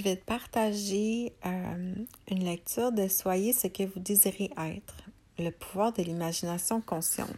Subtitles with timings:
[0.00, 1.94] je vais te partager euh,
[2.30, 4.96] une lecture de Soyez ce que vous désirez être,
[5.38, 7.28] le pouvoir de l'imagination consciente.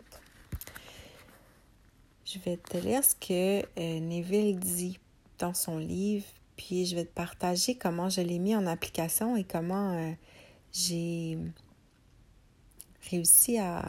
[2.25, 5.01] Je vais te lire ce que euh, Neville dit
[5.41, 6.25] dans son livre,
[6.57, 10.13] puis je vais te partager comment je l'ai mis en application et comment euh,
[10.73, 11.39] j'ai
[13.11, 13.83] réussi à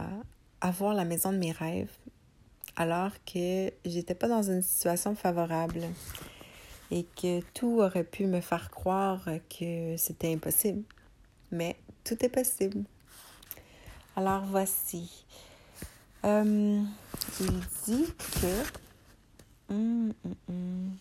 [0.61, 1.91] avoir la maison de mes rêves
[2.75, 5.81] alors que j'étais pas dans une situation favorable
[6.93, 10.83] et que tout aurait pu me faire croire que c'était impossible.
[11.51, 12.83] Mais tout est possible.
[14.15, 15.25] Alors voici.
[16.23, 16.83] Euh,
[17.39, 18.05] il dit
[18.39, 20.91] que hum, hum, hum,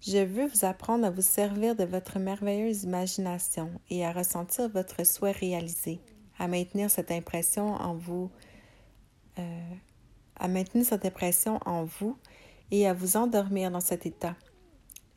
[0.00, 5.06] je veux vous apprendre à vous servir de votre merveilleuse imagination et à ressentir votre
[5.06, 6.00] souhait réalisé,
[6.40, 8.32] à maintenir cette impression en vous,
[9.38, 9.74] euh,
[10.40, 12.18] à maintenir cette impression en vous
[12.72, 14.34] et à vous endormir dans cet état.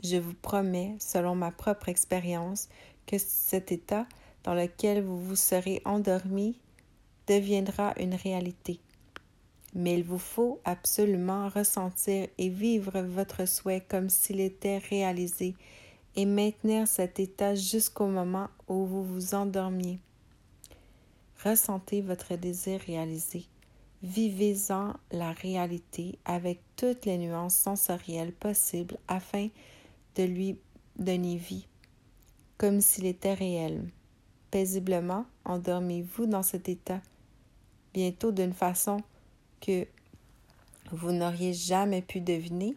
[0.08, 2.70] Je vous promets, selon ma propre expérience,
[3.08, 4.06] que cet état
[4.44, 6.60] dans lequel vous vous serez endormi
[7.26, 8.80] deviendra une réalité.
[9.74, 15.56] Mais il vous faut absolument ressentir et vivre votre souhait comme s'il était réalisé
[16.16, 19.98] et maintenir cet état jusqu'au moment où vous vous endormiez.
[21.44, 23.46] Ressentez votre désir réalisé.
[24.04, 29.50] Vivez-en la réalité avec toutes les nuances sensorielles possibles afin
[30.16, 30.58] de lui
[30.98, 31.68] donner vie,
[32.58, 33.90] comme s'il était réel.
[34.52, 37.02] Paisiblement, endormez-vous dans cet état,
[37.94, 39.02] bientôt d'une façon
[39.62, 39.88] que
[40.92, 42.76] vous n'auriez jamais pu deviner.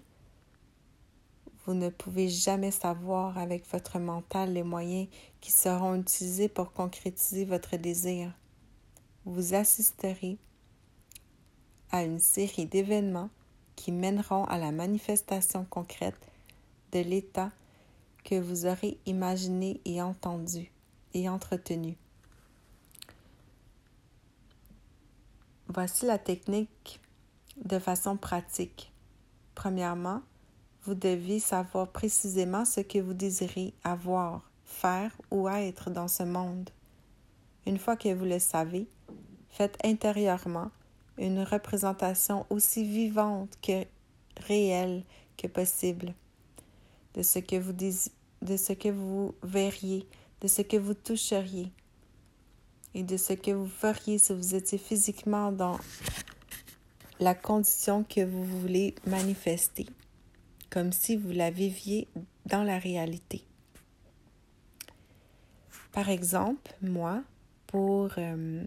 [1.64, 5.08] Vous ne pouvez jamais savoir avec votre mental les moyens
[5.40, 8.32] qui seront utilisés pour concrétiser votre désir.
[9.26, 10.38] Vous assisterez
[11.90, 13.30] à une série d'événements
[13.76, 16.18] qui mèneront à la manifestation concrète
[16.92, 17.50] de l'état
[18.24, 20.70] que vous aurez imaginé et entendu
[21.14, 21.96] et entretenu.
[25.68, 27.00] Voici la technique
[27.64, 28.92] de façon pratique.
[29.54, 30.22] Premièrement,
[30.84, 36.70] vous devez savoir précisément ce que vous désirez avoir, faire ou être dans ce monde.
[37.66, 38.86] Une fois que vous le savez,
[39.50, 40.70] faites intérieurement
[41.18, 43.84] une représentation aussi vivante que
[44.46, 45.02] réelle
[45.36, 46.14] que possible
[47.14, 50.06] de ce que vous de ce que vous verriez,
[50.40, 51.72] de ce que vous toucheriez
[52.94, 55.78] et de ce que vous feriez si vous étiez physiquement dans
[57.20, 59.86] la condition que vous voulez manifester,
[60.70, 62.08] comme si vous la viviez
[62.46, 63.44] dans la réalité.
[65.92, 67.22] Par exemple, moi,
[67.66, 68.64] pour euh,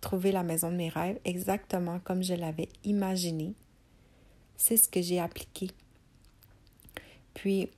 [0.00, 3.54] trouver la maison de mes rêves exactement comme je l'avais imaginé,
[4.56, 5.68] c'est ce que j'ai appliqué.
[7.34, 7.68] Puis,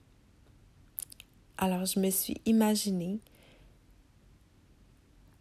[1.57, 3.19] alors je me suis imaginé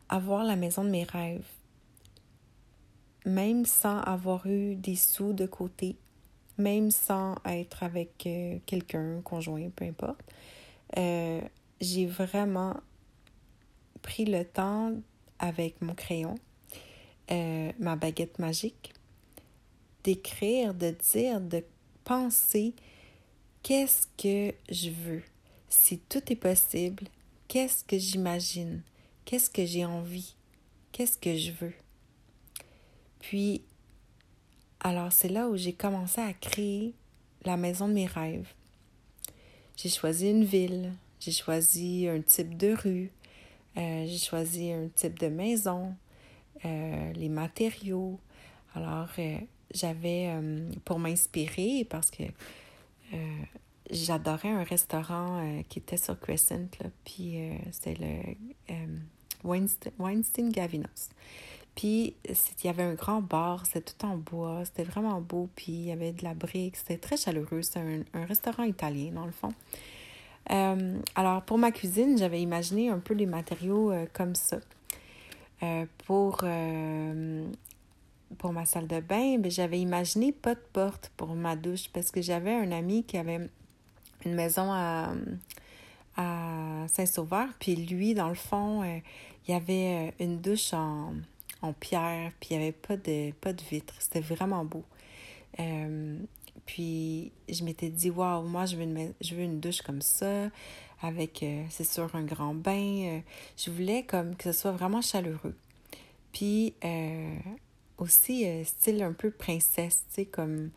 [0.08, 1.46] avoir la maison de mes rêves,
[3.24, 5.96] même sans avoir eu des sous de côté,
[6.58, 10.20] même sans être avec euh, quelqu'un, conjoint, peu importe.
[10.96, 11.40] Euh,
[11.80, 12.76] j'ai vraiment
[14.02, 14.92] pris le temps
[15.38, 16.36] avec mon crayon,
[17.30, 18.94] euh, ma baguette magique,
[20.04, 21.64] d'écrire, de dire, de
[22.04, 22.74] penser
[23.66, 25.24] qu'est-ce que je veux?
[25.68, 27.08] Si tout est possible,
[27.48, 28.82] qu'est-ce que j'imagine?
[29.24, 30.36] Qu'est-ce que j'ai envie?
[30.92, 31.74] Qu'est-ce que je veux?
[33.18, 33.62] Puis,
[34.78, 36.94] alors c'est là où j'ai commencé à créer
[37.44, 38.46] la maison de mes rêves.
[39.76, 43.10] J'ai choisi une ville, j'ai choisi un type de rue,
[43.76, 45.92] euh, j'ai choisi un type de maison,
[46.64, 48.20] euh, les matériaux.
[48.76, 49.38] Alors, euh,
[49.74, 50.32] j'avais,
[50.84, 52.22] pour m'inspirer, parce que
[53.90, 58.78] j'adorais un restaurant euh, qui était sur Crescent, là, puis euh, c'était le
[59.44, 61.10] Weinstein, Gavinos.
[61.74, 65.72] Puis il y avait un grand bar, c'était tout en bois, c'était vraiment beau, puis
[65.72, 69.32] il y avait de la brique, c'était très chaleureux, c'était un, restaurant italien dans le
[69.32, 69.52] fond.
[70.48, 74.58] alors pour ma cuisine, j'avais imaginé un peu les matériaux comme ça.
[76.06, 76.42] pour
[78.38, 82.10] pour ma salle de bain, ben, j'avais imaginé pas de porte pour ma douche parce
[82.10, 83.48] que j'avais un ami qui avait
[84.24, 85.12] une maison à,
[86.16, 87.48] à Saint-Sauveur.
[87.58, 88.98] Puis lui, dans le fond, euh,
[89.46, 91.14] il y avait euh, une douche en,
[91.80, 93.94] pierre, puis il n'y avait pas de, pas de vitre.
[93.98, 94.84] C'était vraiment beau.
[95.58, 96.16] Euh,
[96.64, 100.48] puis je m'étais dit, waouh, moi, je veux, une, je veux une douche comme ça,
[101.02, 103.20] avec, c'est sûr, un grand bain.
[103.56, 105.56] je voulais comme que ce soit vraiment chaleureux.
[106.32, 106.74] Puis
[107.98, 110.70] aussi euh, style un peu princesse, tu sais, comme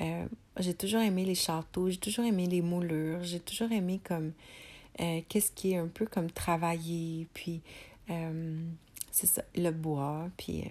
[0.00, 0.26] Euh,
[0.58, 4.32] j'ai toujours aimé les châteaux, j'ai toujours aimé les moulures, j'ai toujours aimé comme
[5.00, 7.60] euh, qu'est-ce qui est un peu comme travailler, puis
[9.12, 10.64] c'est ça, le bois, puis...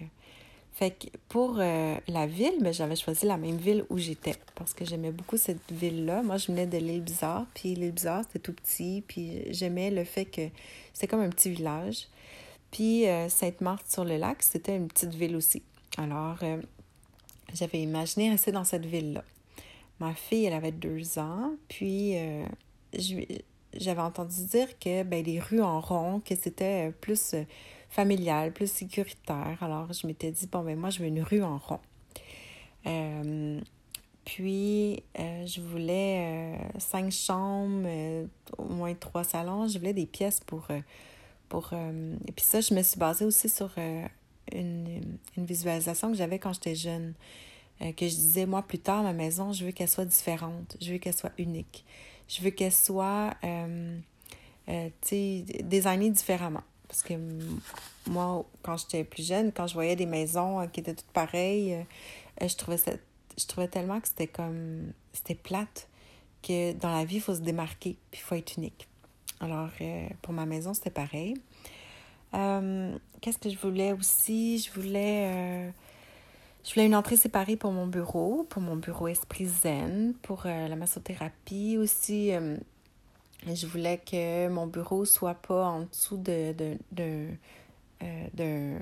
[0.72, 4.84] fait que pour la ville, ben, j'avais choisi la même ville où j'étais parce que
[4.84, 6.22] j'aimais beaucoup cette ville-là.
[6.22, 10.04] Moi, je venais de l'île Bizarre, puis l'île Bizarre, c'était tout petit, puis j'aimais le
[10.04, 10.50] fait que
[10.92, 12.08] c'était comme un petit village.
[12.70, 15.62] Puis Sainte-Marthe-sur-le-Lac, c'était une petite ville aussi.
[15.96, 16.38] Alors,
[17.52, 19.24] j'avais imaginé rester dans cette ville-là.
[20.00, 22.44] Ma fille, elle avait deux ans, puis euh,
[23.74, 27.44] j'avais entendu dire que ben, les rues en rond, que c'était plus euh,
[27.88, 29.56] familial, plus sécuritaire.
[29.60, 31.80] Alors, je m'étais dit, bon, ben moi, je veux une rue en rond.
[32.86, 33.60] Euh,
[34.24, 37.86] puis, je voulais cinq chambres,
[38.58, 39.68] au moins trois salons.
[39.68, 40.66] Je voulais des pièces pour...
[41.48, 43.70] pour et puis ça, je me suis basée aussi sur
[44.52, 47.14] une, une visualisation que j'avais quand j'étais jeune,
[47.82, 50.92] euh, que je disais, moi, plus tard, ma maison, je veux qu'elle soit différente, je
[50.92, 51.84] veux qu'elle soit unique,
[52.28, 53.98] je veux qu'elle soit, euh,
[54.68, 56.62] euh, tu sais, designée différemment.
[56.86, 57.14] Parce que
[58.06, 61.84] moi, quand j'étais plus jeune, quand je voyais des maisons qui étaient toutes pareilles,
[62.40, 62.92] je, trouvais ça,
[63.36, 65.88] je trouvais tellement que c'était comme, c'était plate,
[66.42, 68.86] que dans la vie, il faut se démarquer, puis il faut être unique.
[69.40, 69.70] Alors,
[70.22, 71.34] pour ma maison, c'était pareil.
[72.34, 74.58] Euh, qu'est-ce que je voulais aussi?
[74.58, 75.70] Je voulais, euh,
[76.64, 80.68] je voulais une entrée séparée pour mon bureau, pour mon bureau Esprit Zen, pour euh,
[80.68, 82.32] la massothérapie aussi.
[83.46, 86.54] je voulais que mon bureau soit pas en dessous de,
[86.92, 88.78] de,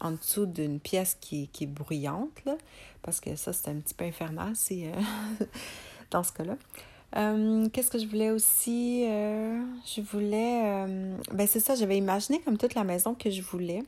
[0.00, 2.56] en dessous d'une pièce qui, qui, est bruyante, là,
[3.02, 4.86] parce que ça, c'est un petit peu infernal si,
[6.10, 6.56] dans ce cas-là.
[7.16, 9.04] Euh, qu'est-ce que je voulais aussi?
[9.06, 10.62] Euh, je voulais...
[10.64, 13.82] Euh, ben c'est ça, j'avais imaginé comme toute la maison que je voulais.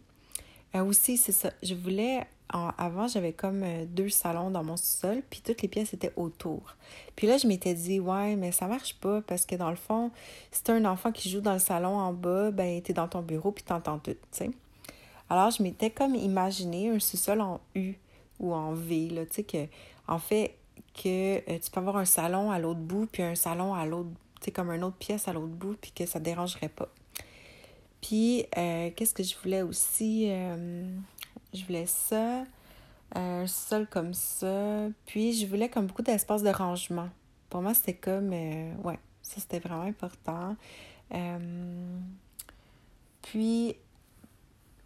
[0.75, 1.51] aussi, c'est ça.
[1.63, 2.27] Je voulais...
[2.49, 6.77] avant, j'avais comme deux salons dans mon sous-sol, puis toutes les pièces étaient autour.
[7.15, 10.11] Puis là, je m'étais dit, ouais, mais ça marche pas, parce que dans le fond,
[10.51, 13.21] si t'as un enfant qui joue dans le salon en bas, ben t'es dans ton
[13.21, 14.51] bureau, puis t'entends tout, tu sais.
[15.29, 17.95] Alors, je m'étais comme imaginé un sous-sol en U
[18.41, 19.67] ou en V, là, tu sais, que,
[20.09, 20.57] en fait,
[20.95, 24.11] que euh, tu peux avoir un salon à l'autre bout, puis un salon à l'autre,
[24.41, 26.89] tu sais, comme une autre pièce à l'autre bout, puis que ça ne dérangerait pas.
[28.01, 30.27] Puis, euh, qu'est-ce que je voulais aussi?
[30.31, 30.91] Euh,
[31.53, 32.45] je voulais ça,
[33.15, 34.89] un sol comme ça.
[35.07, 37.09] Puis, je voulais comme beaucoup d'espace de rangement.
[37.51, 40.57] Pour moi, c'était comme, ouais, ça c'était vraiment important.
[43.23, 43.77] puis,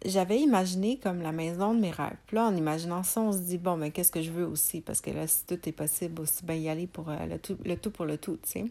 [0.03, 2.17] j'avais imaginé comme la maison de mes rêves.
[2.27, 4.81] Puis là, en imaginant ça, on se dit, bon, mais qu'est-ce que je veux aussi?
[4.81, 7.57] Parce que là, si tout est possible, aussi bien y aller pour euh, le, tout,
[7.63, 8.65] le tout pour le tout, tu sais.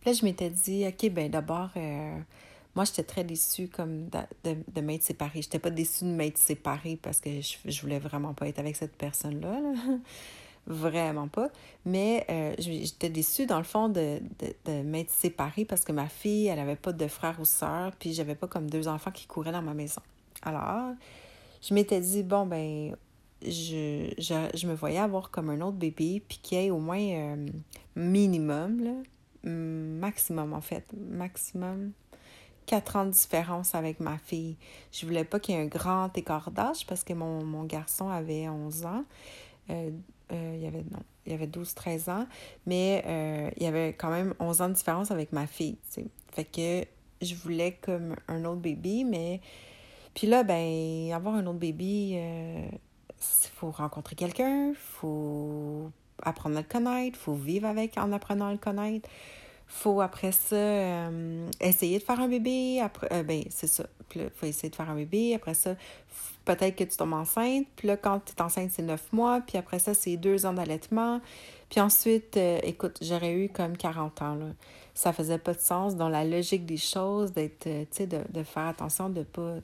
[0.00, 2.18] Puis là, je m'étais dit, OK, ben d'abord, euh,
[2.74, 5.42] moi, j'étais très déçue comme de, de, de m'être séparée.
[5.42, 8.76] J'étais pas déçue de m'être séparée parce que je, je voulais vraiment pas être avec
[8.76, 9.60] cette personne-là.
[10.68, 11.48] Vraiment pas.
[11.86, 16.08] Mais euh, j'étais déçue, dans le fond, de, de, de m'être séparée parce que ma
[16.08, 19.26] fille, elle avait pas de frère ou sœur, puis j'avais pas comme deux enfants qui
[19.26, 20.02] couraient dans ma maison.
[20.42, 20.92] Alors,
[21.62, 22.94] je m'étais dit, bon, ben,
[23.42, 27.00] je, je, me voyais avoir comme un autre bébé, puis qu'il y ait au moins
[27.00, 27.46] euh,
[27.96, 28.92] minimum, là,
[29.50, 31.92] maximum en fait, maximum
[32.66, 34.56] quatre ans de différence avec ma fille.
[34.92, 38.10] Je voulais pas qu'il y ait un grand écart d'âge parce que mon, mon garçon
[38.10, 39.04] avait 11 ans.
[39.70, 39.90] Euh,
[40.32, 42.26] euh, il y avait, non, il y avait 12-13 ans,
[42.66, 45.76] mais euh, il y avait quand même 11 ans de différence avec ma fille,
[46.32, 46.86] Fait que
[47.22, 49.40] je voulais comme un autre bébé, mais...
[50.14, 52.68] Puis là, ben, avoir un autre bébé, il euh,
[53.20, 55.90] faut rencontrer quelqu'un, faut
[56.22, 59.08] apprendre à le connaître, faut vivre avec en apprenant à le connaître
[59.70, 61.10] faut après ça
[61.60, 62.80] essayer de faire un bébé.
[62.80, 63.84] Après, ben, c'est ça.
[64.34, 65.34] Faut essayer de faire un bébé.
[65.34, 65.76] Après ça,
[66.48, 67.66] peut-être que tu tombes enceinte.
[67.76, 69.42] Puis là, quand tu es enceinte, c'est neuf mois.
[69.46, 71.20] Puis après ça, c'est deux ans d'allaitement.
[71.68, 74.34] Puis ensuite, euh, écoute, j'aurais eu comme 40 ans.
[74.34, 74.46] Là.
[74.94, 78.42] Ça faisait pas de sens dans la logique des choses d'être, euh, tu sais, de,
[78.42, 79.56] faire attention de pas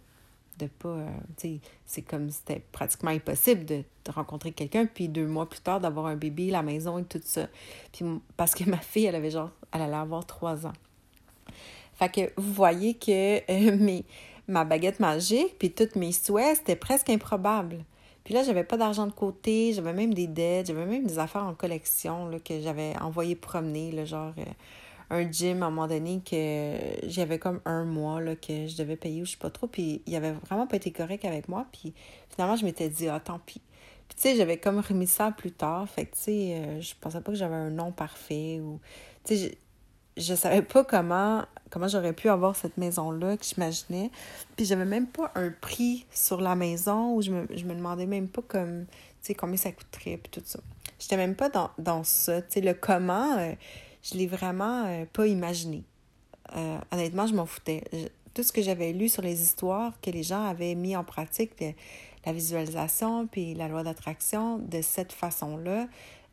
[0.57, 5.49] de pas, euh, c'est comme c'était pratiquement impossible de, de rencontrer quelqu'un, puis deux mois
[5.49, 7.49] plus tard d'avoir un bébé, la maison et tout ça.
[7.93, 8.05] Puis
[8.37, 10.75] parce que ma fille, elle avait genre, elle allait avoir trois ans.
[11.95, 14.05] Fait que vous voyez que mes,
[14.49, 17.85] ma baguette magique, puis tous mes souhaits, c'était presque improbable.
[18.25, 21.45] Puis là, j'avais pas d'argent de côté, j'avais même des dettes, j'avais même des affaires
[21.45, 24.45] en collection là, que j'avais envoyé promener, là, genre euh,
[25.11, 28.97] un gym à un moment donné que j'avais comme un mois là, que je devais
[28.97, 31.67] payer ou je sais pas trop, puis il avait vraiment pas été correct avec moi,
[31.73, 31.93] puis
[32.31, 33.61] finalement, je m'étais dit, ah, tant pis.
[34.09, 36.95] Puis tu sais, j'avais comme remis ça plus tard, fait que tu sais, euh, je
[37.01, 38.81] pensais pas que j'avais un nom parfait ou...
[39.25, 39.59] Tu sais,
[40.17, 44.13] je savais pas comment comment j'aurais pu avoir cette maison-là que j'imaginais.
[44.55, 48.07] Puis j'avais même pas un prix sur la maison où je me, je me demandais
[48.07, 48.87] même pas comme,
[49.25, 50.61] sais, combien ça coûterait, puis tout ça.
[50.99, 52.43] J'étais même pas dans, dans ça.
[52.43, 53.53] Tu sais, le comment, euh,
[54.03, 55.83] je l'ai vraiment euh, pas imaginé.
[56.57, 57.83] Euh, honnêtement, je m'en foutais.
[58.35, 61.53] tout ce que j'avais lu sur les histoires que les gens avaient mis en pratique,
[62.27, 65.89] la visualisation, puis la loi d'attraction, de cette façon-là,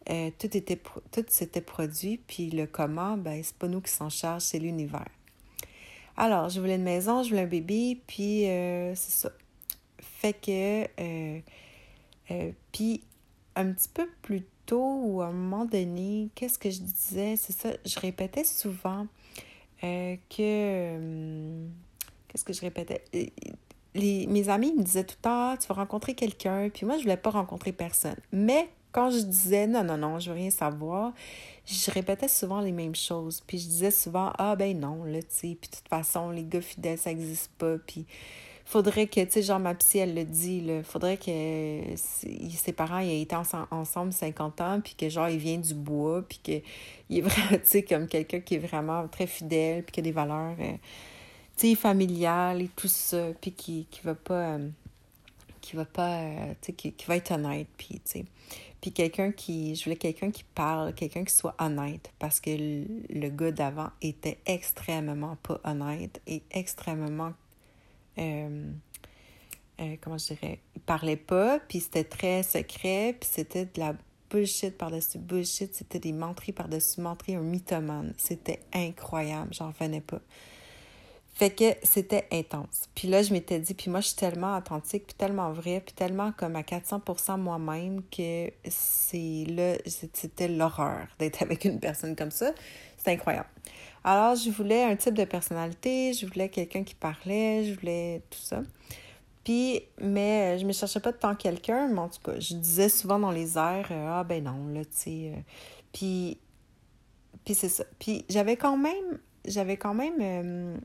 [0.05, 0.79] tout était
[1.11, 5.09] tout s'était produit, puis le comment, ben c'est pas nous qui s'en charge, c'est l'univers.
[6.17, 9.31] Alors, je voulais une maison, je voulais un bébé, puis c'est ça.
[9.99, 11.41] Fait que,
[12.71, 13.03] puis
[13.55, 14.43] un petit peu plus
[14.75, 17.35] ou à un moment donné, qu'est-ce que je disais?
[17.35, 19.07] C'est ça, je répétais souvent
[19.83, 21.67] euh, que.
[22.27, 23.03] Qu'est-ce que je répétais?
[23.93, 26.97] Les, mes amis me disaient tout le temps, ah, tu vas rencontrer quelqu'un, puis moi,
[26.97, 28.15] je voulais pas rencontrer personne.
[28.31, 31.13] Mais quand je disais non, non, non, je veux rien savoir,
[31.65, 33.41] je répétais souvent les mêmes choses.
[33.45, 36.43] Puis je disais souvent, ah ben non, là, tu sais, puis de toute façon, les
[36.43, 37.77] gars fidèles, ça n'existe pas.
[37.77, 38.05] Puis
[38.65, 42.99] faudrait que, tu sais, genre ma psy, elle le dit, là, faudrait que ses parents
[42.99, 47.21] aient été ensemble 50 ans, puis que genre, il vient du bois, puis qu'il est
[47.21, 50.55] vraiment, tu sais, comme quelqu'un qui est vraiment très fidèle, puis qui a des valeurs,
[50.59, 50.73] euh,
[51.57, 54.69] tu sais, familiales et tout ça, puis qui, qui va pas, euh,
[55.59, 58.25] qui va pas, euh, tu sais, qui, qui, va être honnête, puis, tu sais.
[58.81, 63.29] Puis quelqu'un qui, je voulais quelqu'un qui parle, quelqu'un qui soit honnête, parce que le,
[63.29, 67.33] gars d'avant était extrêmement pas honnête et extrêmement
[68.17, 68.71] euh,
[69.81, 73.95] euh, comment je dirais, il parlait pas, puis c'était très secret, puis c'était de la
[74.29, 78.13] bullshit par-dessus bullshit, c'était des menteries par-dessus menteries, un mythomane.
[78.17, 80.21] C'était incroyable, j'en revenais pas.
[81.33, 82.89] Fait que c'était intense.
[82.93, 85.93] Puis là, je m'étais dit, puis moi, je suis tellement authentique, puis tellement vrai, puis
[85.93, 92.31] tellement comme à 400% moi-même que c'est là, c'était l'horreur d'être avec une personne comme
[92.31, 92.51] ça.
[92.97, 93.49] C'est incroyable.
[94.03, 98.39] Alors, je voulais un type de personnalité, je voulais quelqu'un qui parlait, je voulais tout
[98.39, 98.61] ça.
[99.43, 102.89] Puis, mais je me cherchais pas de tant quelqu'un, mais en tout cas, je disais
[102.89, 105.33] souvent dans les airs, euh, ah ben non, là, tu sais.
[105.35, 105.41] Euh.
[105.91, 106.39] puis,
[107.43, 107.83] puis c'est ça.
[107.99, 110.77] Puis j'avais quand même, j'avais quand même euh,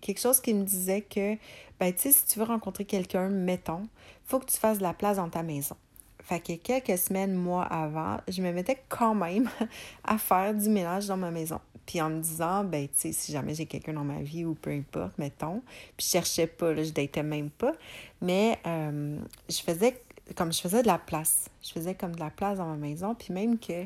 [0.00, 1.36] quelque chose qui me disait que,
[1.80, 3.88] ben tu sais, si tu veux rencontrer quelqu'un, mettons,
[4.24, 5.76] faut que tu fasses de la place dans ta maison.
[6.22, 9.50] Fait que quelques semaines, mois avant, je me mettais quand même
[10.04, 11.60] à faire du ménage dans ma maison.
[11.84, 14.54] Puis en me disant, ben, tu sais, si jamais j'ai quelqu'un dans ma vie ou
[14.54, 15.60] peu importe, mettons.
[15.96, 17.72] Puis je cherchais pas, là, je datais même pas.
[18.22, 19.18] Mais euh,
[19.50, 20.00] je faisais
[20.34, 21.50] comme je faisais de la place.
[21.62, 23.14] Je faisais comme de la place dans ma maison.
[23.14, 23.84] Puis même que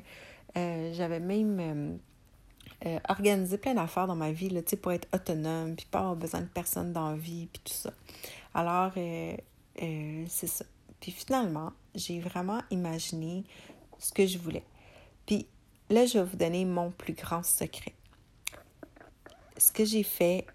[0.57, 1.99] euh, j'avais même
[2.87, 6.41] euh, organisé plein d'affaires dans ma vie, là, pour être autonome, puis pas avoir besoin
[6.41, 7.93] de personne dans vie, puis tout ça.
[8.55, 10.65] Alors, c'est ça.
[11.01, 13.45] Puis finalement, j'ai vraiment imaginé
[13.99, 14.65] ce que je voulais.
[15.27, 15.47] Puis
[15.91, 17.93] là, je vais vous donner mon plus grand secret.
[19.57, 20.47] Ce que j'ai fait,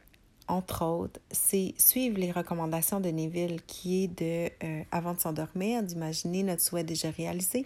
[0.48, 5.84] entre autres, c'est suivre les recommandations de Neville, qui est de, euh, avant de s'endormir,
[5.84, 7.66] d'imaginer notre souhait déjà réalisé,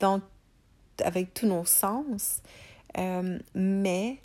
[0.00, 0.22] donc
[1.02, 2.42] avec tous nos sens.
[2.98, 4.18] Euh, mais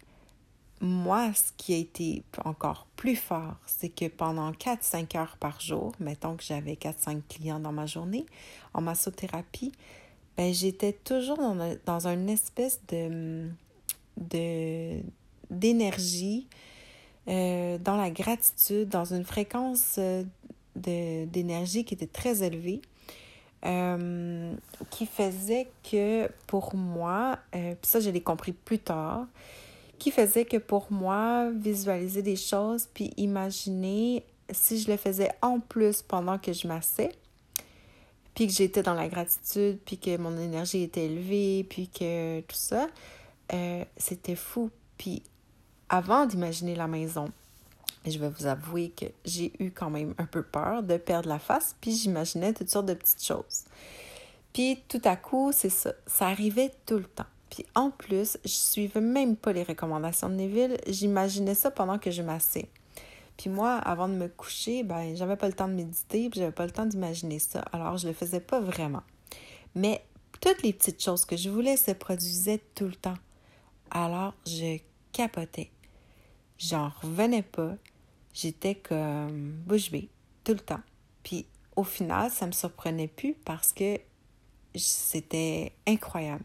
[0.79, 5.93] moi, ce qui a été encore plus fort, c'est que pendant 4-5 heures par jour,
[5.99, 8.25] mettons que j'avais 4-5 clients dans ma journée
[8.73, 9.71] en massothérapie,
[10.37, 13.49] ben, j'étais toujours dans, dans une espèce de,
[14.17, 15.01] de
[15.49, 16.47] d'énergie,
[17.27, 20.23] euh, dans la gratitude, dans une fréquence euh,
[20.75, 22.81] d'énergie qui était très élevée.
[23.65, 24.53] Euh,
[24.91, 29.25] qui faisait que pour moi, puis ça je l'ai compris plus tard,
[29.97, 35.59] qui faisait que pour moi, visualiser des choses puis imaginer si je le faisais en
[35.59, 37.11] plus pendant que je massais,
[38.33, 42.55] puis que j'étais dans la gratitude, puis que mon énergie était élevée, puis que tout
[42.55, 42.87] ça,
[43.53, 44.69] euh, c'était fou.
[44.97, 45.23] Puis
[45.89, 47.29] avant d'imaginer la maison,
[48.11, 51.39] je vais vous avouer que j'ai eu quand même un peu peur de perdre la
[51.39, 53.65] face, puis j'imaginais toutes sortes de petites choses.
[54.53, 57.25] Puis tout à coup, c'est ça, ça arrivait tout le temps.
[57.49, 62.11] Puis en plus, je suivais même pas les recommandations de Neville, j'imaginais ça pendant que
[62.11, 62.69] je massais.
[63.37, 66.51] Puis moi, avant de me coucher, ben j'avais pas le temps de méditer, puis j'avais
[66.51, 67.59] pas le temps d'imaginer ça.
[67.71, 69.03] Alors je le faisais pas vraiment.
[69.75, 70.03] Mais
[70.41, 73.17] toutes les petites choses que je voulais se produisaient tout le temps.
[73.91, 74.79] Alors je
[75.11, 75.69] capotais.
[76.57, 77.75] J'en revenais pas.
[78.39, 80.09] J'étais comme bouche bée
[80.43, 80.81] tout le temps.
[81.23, 83.99] Puis au final, ça me surprenait plus parce que
[84.75, 86.43] c'était incroyable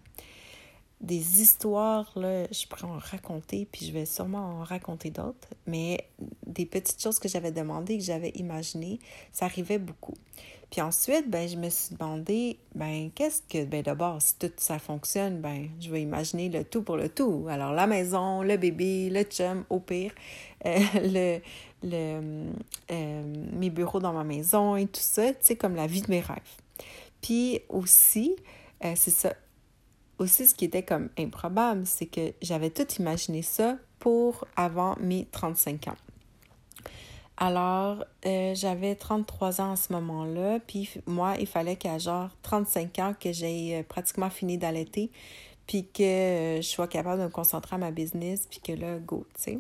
[1.03, 6.09] des histoires, là, je pourrais en raconter, puis je vais sûrement en raconter d'autres, mais
[6.47, 9.01] des petites choses que j'avais demandées, que j'avais imaginées,
[9.33, 10.15] ça arrivait beaucoup.
[10.71, 14.79] Puis ensuite, ben, je me suis demandé, ben, qu'est-ce que, ben, d'abord, si tout ça
[14.79, 17.47] fonctionne, ben, je vais imaginer le tout pour le tout.
[17.51, 20.13] Alors, la maison, le bébé, le chum, au pire,
[20.65, 21.41] euh, le,
[21.83, 22.51] le,
[22.91, 23.23] euh,
[23.53, 26.21] mes bureaux dans ma maison et tout ça, tu sais, comme la vie de mes
[26.21, 26.39] rêves.
[27.23, 28.37] Puis aussi,
[28.85, 29.35] euh, c'est ça.
[30.19, 35.27] Aussi, ce qui était comme improbable, c'est que j'avais tout imaginé ça pour avant mes
[35.27, 35.97] 35 ans.
[37.39, 42.99] Alors, euh, j'avais 33 ans à ce moment-là, puis moi, il fallait qu'à genre 35
[42.99, 45.11] ans que j'ai euh, pratiquement fini d'allaiter,
[45.67, 49.27] puis que je sois capable de me concentrer à ma business, puis que là, go,
[49.35, 49.59] tu sais.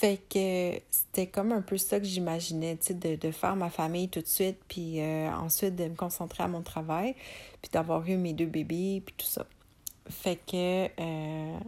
[0.00, 3.68] Fait que c'était comme un peu ça que j'imaginais, tu sais, de, de, faire ma
[3.68, 7.14] famille tout de suite, puis euh, ensuite de me concentrer à mon travail,
[7.60, 9.44] puis d'avoir eu mes deux bébés, puis tout ça.
[10.08, 11.58] Fait que euh,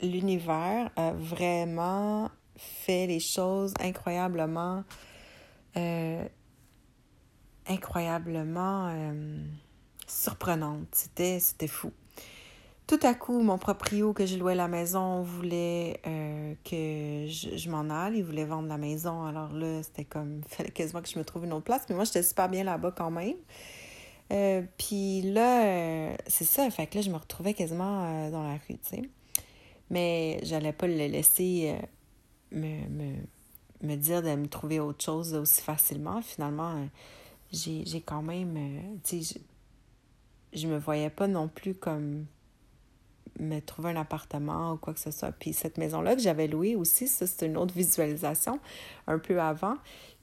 [0.00, 4.82] l'univers a vraiment fait les choses incroyablement,
[5.76, 6.24] euh,
[7.66, 9.12] incroyablement
[10.06, 10.88] surprenantes.
[10.92, 11.92] C'était, c'était fou.
[12.90, 17.88] Tout à coup, mon proprio que je louais la maison voulait euh, que je, m'en
[17.88, 18.16] aille.
[18.16, 19.26] Il voulait vendre la maison.
[19.26, 21.86] Alors là, c'était comme, il fallait quasiment que je me trouve une autre place.
[21.88, 23.36] Mais moi, j'étais super bien là-bas quand même.
[24.32, 26.68] Euh, puis là, euh, c'est ça.
[26.72, 29.02] Fait que là, je me retrouvais quasiment dans la rue, tu sais.
[29.88, 31.76] Mais j'allais pas le laisser
[32.50, 33.14] me, me,
[33.82, 36.22] me, dire de me trouver autre chose aussi facilement.
[36.22, 36.88] Finalement,
[37.52, 39.38] j'ai quand même, tu sais,
[40.52, 42.26] je, je me voyais pas non plus comme
[43.38, 45.32] me trouver un appartement ou quoi que ce soit.
[45.32, 48.60] Puis cette maison-là que j'avais louée aussi, ça c'est une autre visualisation
[49.06, 49.76] un peu avant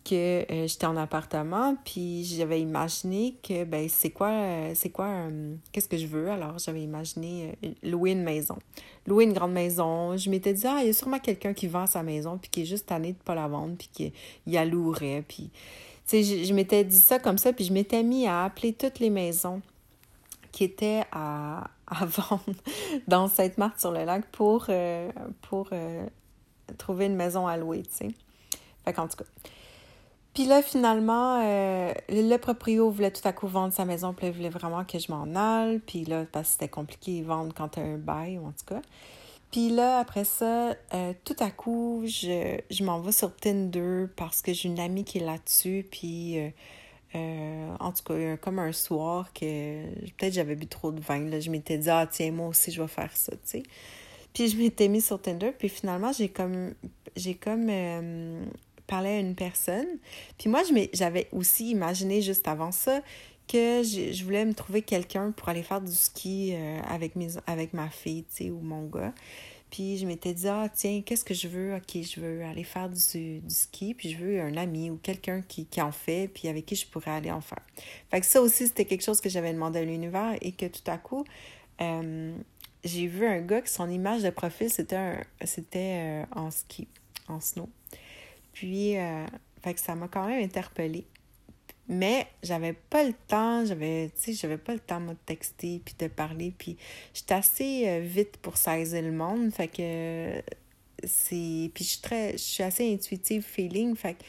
[0.03, 4.31] que euh, j'étais en appartement puis j'avais imaginé que ben c'est quoi
[4.73, 6.29] c'est quoi euh, qu'est-ce que je veux?
[6.29, 8.57] Alors j'avais imaginé euh, louer une maison.
[9.05, 10.15] Louer une grande maison.
[10.15, 12.61] Je m'étais dit ah il y a sûrement quelqu'un qui vend sa maison puis qui
[12.61, 14.13] est juste tanné de pas la vendre puis qui
[14.45, 15.49] y a louerait puis
[16.07, 18.71] tu sais je, je m'étais dit ça comme ça puis je m'étais mis à appeler
[18.71, 19.61] toutes les maisons
[20.53, 22.43] qui étaient à, à vendre
[23.07, 25.09] dans Sainte-Marthe-sur-le-Lac pour, euh,
[25.41, 26.05] pour euh,
[26.77, 28.07] trouver une maison à louer, tu sais.
[28.85, 29.25] Fait qu'en tout cas.
[30.33, 34.33] Puis là, finalement, euh, le proprio voulait tout à coup vendre sa maison, puis il
[34.33, 35.79] voulait vraiment que je m'en aille.
[35.79, 38.65] Puis là, parce que c'était compliqué de vendre quand tu as un bail, en tout
[38.67, 38.81] cas.
[39.49, 40.75] Puis là, après ça,
[41.23, 45.17] tout à coup, je, je m'en vais sur Tinder parce que j'ai une amie qui
[45.17, 46.37] est là-dessus, puis
[47.17, 49.83] euh, en tout cas, comme un soir que
[50.17, 51.19] peut-être j'avais bu trop de vin.
[51.29, 53.63] Là, je m'étais dit, ah tiens, moi aussi, je vais faire ça, tu sais.
[54.33, 56.73] Puis je m'étais mis sur Tinder, puis finalement, j'ai comme,
[57.15, 58.45] j'ai comme euh,
[58.85, 59.87] parlé à une personne.
[60.37, 60.61] Puis moi,
[60.93, 63.01] j'avais aussi imaginé juste avant ça
[63.47, 67.73] que je, voulais me trouver quelqu'un pour aller faire du ski euh, avec, mes, avec
[67.73, 69.13] ma fille, tu sais, ou mon gars.
[69.69, 71.75] Puis je m'étais dit, ah tiens, qu'est-ce que je veux?
[71.75, 75.41] Ok, je veux aller faire du, du ski, puis je veux un ami ou quelqu'un
[75.41, 77.61] qui, qui, en fait, puis avec qui je pourrais aller en faire.
[78.09, 80.89] Fait que ça aussi, c'était quelque chose que j'avais demandé à l'univers et que tout
[80.89, 81.25] à coup,
[81.81, 82.35] euh,
[82.83, 85.23] j'ai vu un gars que son image de profil, c'était
[85.75, 86.87] euh, en ski,
[87.27, 87.69] en snow.
[88.53, 89.25] Puis, euh,
[89.61, 91.05] fait que ça m'a quand même interpellée.
[91.89, 95.95] Mais j'avais pas le temps, j'avais, tu sais, j'avais pas le temps de texter puis
[95.97, 96.53] de parler.
[96.57, 96.77] Puis
[97.13, 99.51] j'étais assez euh, vite pour saisir le monde.
[99.53, 100.41] Fait que
[101.03, 101.71] c'est.
[101.73, 102.33] Puis je suis très.
[102.33, 103.95] Je suis assez intuitive feeling.
[103.95, 104.23] Fait que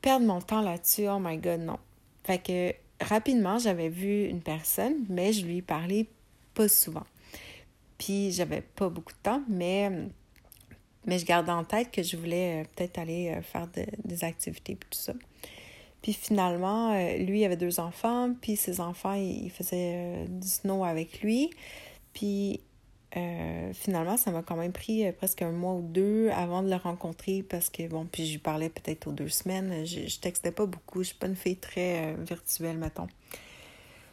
[0.00, 1.78] perdre mon temps là-dessus, oh my god, non.
[2.22, 6.06] Fait que rapidement, j'avais vu une personne, mais je lui parlais
[6.54, 7.06] pas souvent.
[7.98, 9.90] Puis j'avais pas beaucoup de temps, mais.
[11.06, 13.66] Mais je gardais en tête que je voulais euh, peut-être aller euh, faire
[14.04, 15.14] des activités et tout ça.
[16.02, 20.48] Puis finalement, euh, lui, il avait deux enfants, puis ses enfants, il faisait euh, du
[20.48, 21.50] snow avec lui.
[22.14, 22.60] Puis
[23.16, 26.76] euh, finalement, ça m'a quand même pris presque un mois ou deux avant de le
[26.76, 29.84] rencontrer parce que, bon, puis je lui parlais peut-être aux deux semaines.
[29.84, 33.08] Je, je textais pas beaucoup, je suis pas une fille très virtuelle, mettons.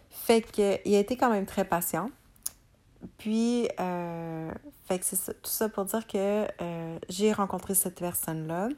[0.10, 2.10] Fait qu'il a été quand même très patient.
[3.18, 6.48] Puis, fait que c'est tout ça pour dire que
[7.08, 8.70] j'ai rencontré cette personne-là.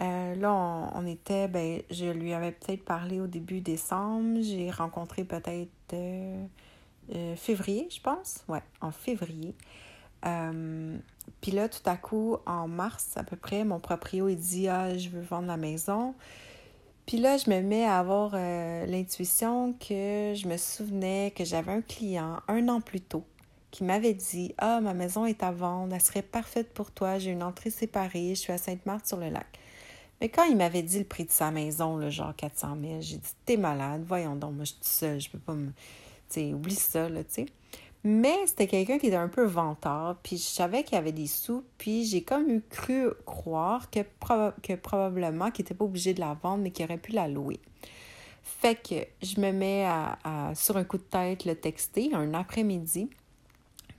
[0.00, 0.52] Euh, là,
[0.94, 4.40] on, était, ben, je lui avais peut-être parlé au début décembre.
[4.42, 6.44] J'ai rencontré peut-être euh,
[7.14, 8.44] euh, février, je pense.
[8.48, 9.54] Ouais, en février.
[11.40, 14.96] Puis là, tout à coup, en mars à peu près, mon proprio, il dit Ah,
[14.96, 16.14] je veux vendre la maison.
[17.06, 21.82] Puis là, je me mets à avoir l'intuition que je me souvenais que j'avais un
[21.82, 23.24] client un an plus tôt
[23.70, 27.30] qui m'avait dit Ah, ma maison est à vendre, elle serait parfaite pour toi, j'ai
[27.30, 29.46] une entrée séparée, je suis à Sainte-Marthe-sur-le-Lac.
[30.20, 33.16] Mais quand il m'avait dit le prix de sa maison, le genre 400 000, j'ai
[33.16, 35.68] dit T'es malade, voyons donc, moi je suis seule, je peux pas me.
[36.28, 37.46] Tu sais, oublie ça, là, tu sais.
[38.02, 41.64] Mais c'était quelqu'un qui était un peu vantard, puis je savais qu'il avait des sous,
[41.76, 44.00] puis j'ai comme eu cru croire que,
[44.62, 47.58] que probablement qu'il n'était pas obligé de la vendre, mais qu'il aurait pu la louer.
[48.44, 48.94] Fait que
[49.26, 53.10] je me mets à, sur un coup de tête le texter un après-midi.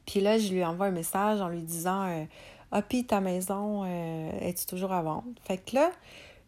[0.06, 2.23] Puis là, je lui envoie un message en lui disant euh,
[2.71, 5.25] ah, puis ta maison, euh, est tu toujours à vendre?
[5.43, 5.91] Fait que là,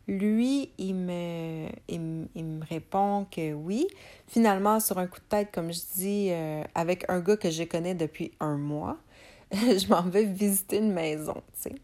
[0.07, 3.87] Lui, il me, il, me répond que oui.
[4.27, 7.63] Finalement, sur un coup de tête, comme je dis, euh, avec un gars que je
[7.63, 8.97] connais depuis un mois,
[9.53, 11.75] je m'en vais visiter une maison, tu sais.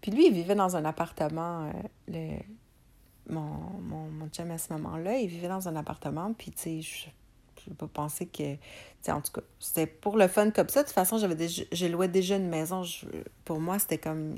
[0.00, 1.72] Puis lui, il vivait dans un appartement, euh,
[2.08, 3.42] le, mon,
[3.80, 7.10] mon, mon chum à ce moment-là, il vivait dans un appartement, puis tu sais,
[7.66, 8.54] je pas penser que.
[9.10, 10.82] En tout cas, c'était pour le fun comme ça.
[10.82, 12.82] De toute façon, j'avais déjà, je louais déjà une maison.
[13.44, 14.36] pour moi, c'était comme.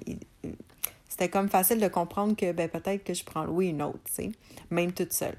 [1.09, 4.13] C'était comme facile de comprendre que ben, peut-être que je prends louer une autre, tu
[4.13, 4.33] sais,
[4.71, 5.37] même toute seule.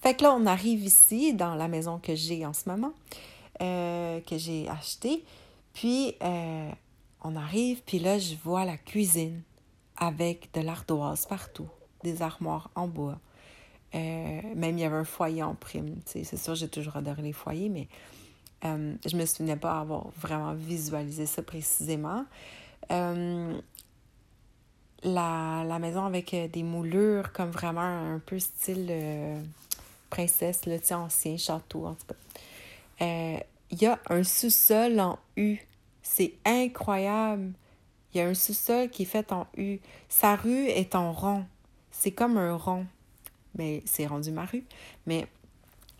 [0.00, 2.92] Fait que là, on arrive ici, dans la maison que j'ai en ce moment,
[3.60, 5.24] euh, que j'ai achetée.
[5.72, 6.70] Puis, euh,
[7.22, 9.42] on arrive, puis là, je vois la cuisine
[9.96, 11.68] avec de l'ardoise partout,
[12.02, 13.18] des armoires en bois,
[13.94, 15.96] euh, même il y avait un foyer en prime.
[16.06, 17.88] C'est sûr, j'ai toujours adoré les foyers, mais
[18.64, 22.24] euh, je me souvenais pas avoir vraiment visualisé ça précisément.
[22.90, 23.58] Euh,
[25.02, 28.92] la, la, maison avec des moulures comme vraiment un peu style
[30.10, 33.40] princesse, là, ancien château en tout cas.
[33.70, 35.58] Il y a un sous-sol en U.
[36.02, 37.52] C'est incroyable.
[38.12, 39.78] Il y a un sous-sol qui est fait en U.
[40.08, 41.44] Sa rue est en rond.
[41.90, 42.86] C'est comme un rond
[43.56, 44.64] mais c'est rendu ma rue.
[45.06, 45.26] Mais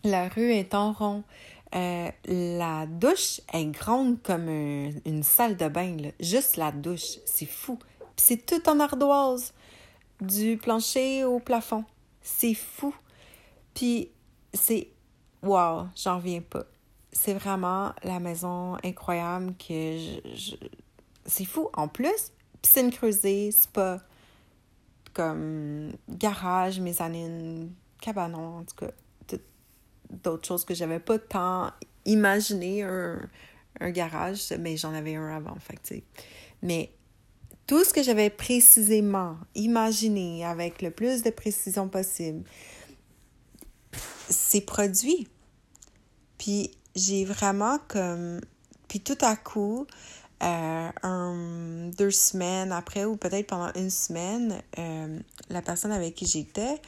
[0.03, 1.23] la rue est en rond.
[1.75, 7.17] Euh, la douche est grande comme une salle de bain, juste la douche.
[7.25, 7.77] C'est fou.
[8.15, 9.53] Puis c'est tout en ardoise,
[10.21, 11.83] du plancher au plafond.
[12.21, 12.93] C'est fou.
[13.73, 14.09] Puis
[14.53, 14.89] c'est.
[15.41, 16.65] Wow, j'en reviens pas.
[17.11, 19.97] C'est vraiment la maison incroyable que.
[21.25, 21.69] C'est fou.
[21.73, 23.99] En plus, piscine creusée, spa,
[25.13, 27.71] comme garage, mezzanine,
[28.01, 28.91] cabanon, en tout cas,
[30.23, 31.71] d'autres choses que j'avais pas tant
[32.05, 33.19] imaginé un,
[33.89, 36.03] garage, mais j'en avais un avant, fait
[36.61, 36.91] Mais
[37.67, 42.43] tout ce que j'avais précisément imaginé avec le plus de précision possible,
[44.29, 45.27] c'est produit.
[46.37, 48.41] Puis j'ai vraiment comme...
[48.87, 49.87] Puis tout à coup,
[50.41, 55.19] euh, un, deux semaines après ou peut-être pendant une semaine, euh,
[55.49, 56.81] la personne avec qui j'étais,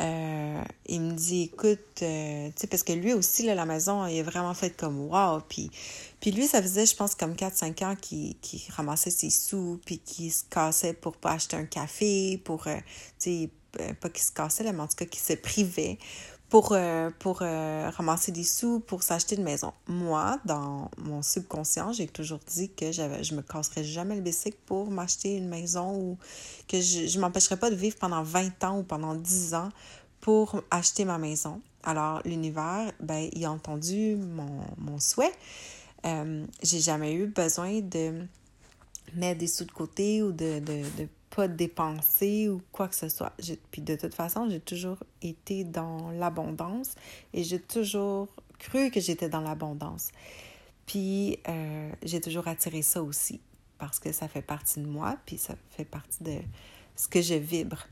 [0.00, 4.16] euh, il me dit écoute, tu sais, parce que lui aussi, là, la maison, il
[4.16, 5.40] est vraiment fait comme wow.
[5.46, 5.70] Puis,
[6.20, 8.36] puis lui, ça faisait, je pense, comme 4-5 ans qu'il
[8.70, 12.70] ramassait ses sous, puis qu'il se cassait pour pas acheter un café, pour, tu
[13.18, 13.50] sais,
[14.00, 15.98] pas qu'il se cassait, mais en tout cas qu'il se privait
[16.52, 19.72] pour, euh, pour euh, ramasser des sous, pour s'acheter une maison.
[19.86, 24.90] Moi, dans mon subconscient, j'ai toujours dit que je me casserais jamais le bicycle pour
[24.90, 26.18] m'acheter une maison ou
[26.68, 29.70] que je ne m'empêcherais pas de vivre pendant 20 ans ou pendant 10 ans
[30.20, 31.62] pour acheter ma maison.
[31.84, 35.32] Alors, l'univers, ben, il a entendu mon, mon souhait.
[36.04, 38.26] Euh, j'ai jamais eu besoin de
[39.14, 43.32] mettre des sous de côté ou de, de pas dépenser ou quoi que ce soit.
[43.70, 46.94] Puis de toute façon, j'ai toujours été dans l'abondance
[47.32, 50.10] et j'ai toujours cru que j'étais dans l'abondance.
[50.86, 53.40] Puis euh, j'ai toujours attiré ça aussi
[53.78, 56.36] parce que ça fait partie de moi, puis ça fait partie de
[56.96, 57.86] ce que je vibre.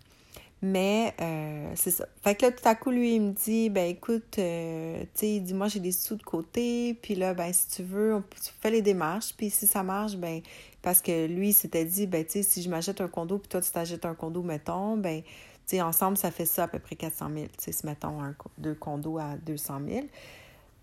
[0.62, 2.06] Mais euh, c'est ça.
[2.22, 5.34] Fait que là, tout à coup, lui, il me dit, ben écoute, euh, tu sais,
[5.36, 8.20] il dit, moi, j'ai des sous de côté, puis là, ben si tu veux, on,
[8.20, 10.42] tu fais les démarches, puis si ça marche, ben
[10.82, 13.48] parce que lui, il s'était dit, ben tu sais, si je m'achète un condo, puis
[13.48, 15.30] toi, tu t'achètes un condo, mettons, ben tu
[15.76, 18.74] sais, ensemble, ça fait ça à peu près 400 000, tu sais, mettons un, deux
[18.74, 20.06] condos à 200 000.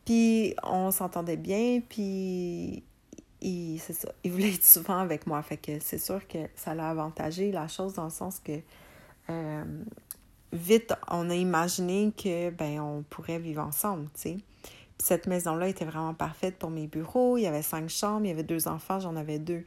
[0.06, 2.84] Puis on s'entendait bien, puis
[3.42, 5.42] il, c'est ça, il voulait être souvent avec moi.
[5.44, 8.54] Fait que c'est sûr que ça l'a avantagé la chose dans le sens que
[9.30, 9.64] euh,
[10.54, 14.38] vite, on a imaginé que ben on pourrait vivre ensemble, tu sais.
[15.00, 17.38] Cette maison-là était vraiment parfaite pour mes bureaux.
[17.38, 19.64] Il y avait cinq chambres, il y avait deux enfants, j'en avais deux.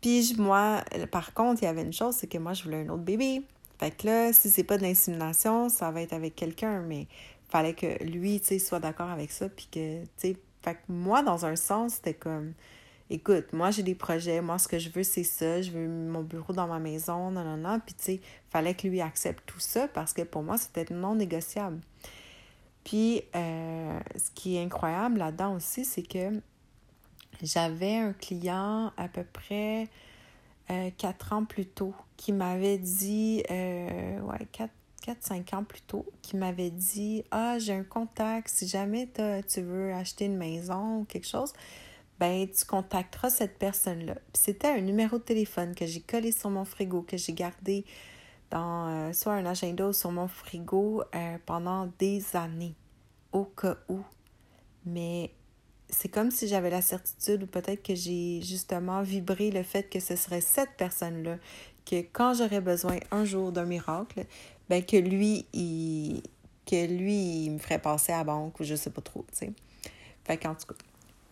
[0.00, 2.88] Puis moi, par contre, il y avait une chose, c'est que moi, je voulais un
[2.88, 3.42] autre bébé.
[3.78, 7.06] Fait que là, si c'est pas de l'insémination, ça va être avec quelqu'un, mais
[7.48, 10.80] fallait que lui, tu sais, soit d'accord avec ça, puis que, tu sais, fait que
[10.88, 12.54] moi, dans un sens, c'était comme,
[13.10, 16.22] écoute, moi j'ai des projets, moi ce que je veux c'est ça, je veux mon
[16.22, 17.80] bureau dans ma maison, non, non.
[17.80, 21.14] Puis tu sais, fallait que lui accepte tout ça parce que pour moi c'était non
[21.14, 21.80] négociable.
[22.84, 26.40] Puis euh, ce qui est incroyable là-dedans aussi, c'est que
[27.42, 29.88] j'avais un client à peu près
[30.70, 34.72] euh, quatre ans plus tôt qui m'avait dit, euh, ouais, quatre
[35.06, 39.08] 4-5 ans plus tôt, qui m'avait dit Ah, j'ai un contact, si jamais
[39.48, 41.52] tu veux acheter une maison ou quelque chose,
[42.18, 44.16] ben tu contacteras cette personne-là.
[44.32, 47.84] C'était un numéro de téléphone que j'ai collé sur mon frigo, que j'ai gardé
[48.50, 52.74] dans euh, soit un agenda ou sur mon frigo euh, pendant des années,
[53.32, 54.00] au cas où.
[54.84, 55.30] Mais
[55.88, 60.00] c'est comme si j'avais la certitude ou peut-être que j'ai justement vibré le fait que
[60.00, 61.38] ce serait cette personne-là
[61.86, 64.26] que quand j'aurais besoin un jour d'un miracle,
[64.68, 66.22] ben que lui, il,
[66.66, 69.52] que lui, me ferait passer à la banque ou je sais pas trop, tu sais.
[70.24, 70.87] Fait tout cas.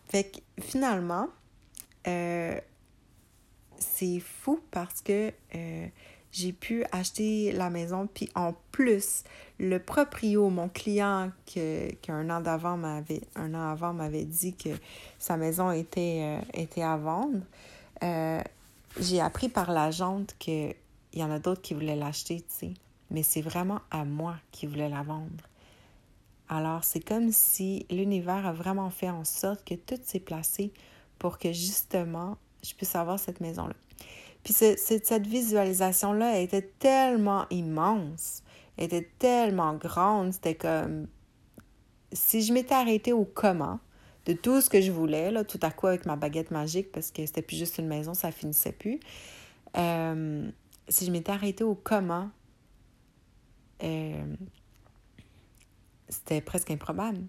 [0.07, 1.27] Fait que finalement,
[2.07, 2.59] euh,
[3.77, 5.87] c'est fou parce que euh,
[6.31, 8.07] j'ai pu acheter la maison.
[8.11, 9.23] Puis en plus,
[9.59, 11.59] le proprio, mon client qui
[12.07, 14.69] un an d'avant m'avait un an avant m'avait dit que
[15.19, 17.41] sa maison était, euh, était à vendre.
[18.99, 20.75] j'ai appris par l'agente qu'il
[21.13, 22.73] y en a d'autres qui voulaient l'acheter, tu sais.
[23.11, 25.43] Mais c'est vraiment à moi qui voulais la vendre.
[26.49, 30.71] Alors, c'est comme si l'univers a vraiment fait en sorte que tout s'est placé
[31.19, 33.75] pour que justement, je puisse avoir cette maison-là.
[34.43, 38.43] Puis cette visualisation-là était tellement immense,
[38.77, 41.07] était tellement grande, c'était comme
[42.13, 43.79] si je m'étais arrêtée au comment
[44.25, 47.25] de tout ce que je voulais, tout à coup avec ma baguette magique, parce que
[47.25, 48.99] c'était plus juste une maison, ça finissait plus.
[49.77, 50.49] Euh,
[50.87, 52.29] si je m'étais arrêtée au comment,
[53.83, 54.35] euh,
[56.09, 57.19] c'était presque improbable.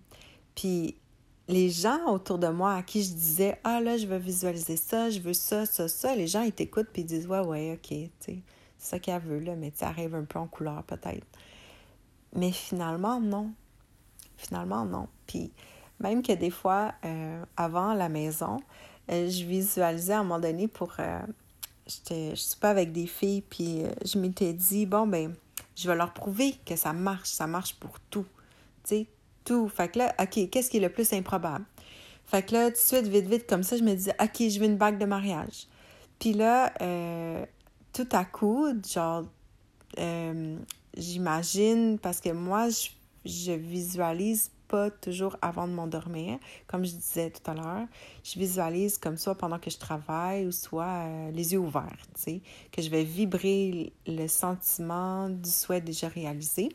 [0.55, 0.97] Puis
[1.49, 5.11] les gens autour de moi à qui je disais Ah là, je veux visualiser ça,
[5.11, 7.99] je veux ça, ça, ça, les gens ils t'écoutent puis ils disent Ouais, ouais, ok,
[8.21, 8.43] c'est
[8.77, 11.27] ça qu'elle veut là, mais tu arrives un peu en couleur peut-être.
[12.35, 13.53] Mais finalement, non.
[14.37, 15.09] Finalement, non.
[15.27, 15.51] Puis
[16.01, 18.61] même que des fois, euh, avant la maison,
[19.11, 20.93] euh, je visualisais à un moment donné pour.
[21.01, 21.21] Euh,
[21.87, 25.35] je suis pas avec des filles, puis je m'étais dit Bon, ben,
[25.75, 28.27] je vais leur prouver que ça marche, ça marche pour tout
[29.45, 29.69] tout.
[29.69, 31.65] Fait que là, OK, qu'est-ce qui est le plus improbable?
[32.27, 34.59] Fait que là, tout de suite, vite, vite, comme ça, je me disais, OK, je
[34.61, 35.67] veux une bague de mariage.
[36.19, 37.45] Puis là, euh,
[37.93, 39.25] tout à coup, genre,
[39.99, 40.59] euh,
[40.97, 42.69] j'imagine, parce que moi,
[43.25, 47.87] je, visualise pas toujours avant de m'endormir, comme je disais tout à l'heure.
[48.23, 52.23] Je visualise comme ça pendant que je travaille ou soit euh, les yeux ouverts, tu
[52.23, 56.69] sais, que je vais vibrer le sentiment du souhait déjà réalisé.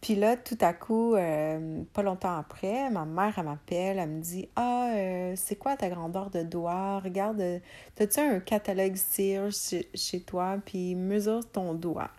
[0.00, 4.20] Puis là, tout à coup, euh, pas longtemps après, ma mère, elle m'appelle, elle me
[4.20, 7.60] dit Ah, euh, c'est quoi ta grandeur de doigt Regarde,
[7.98, 9.52] as-tu un catalogue Sears
[9.94, 10.56] chez, toi?
[10.64, 12.10] Puis mesure ton doigt.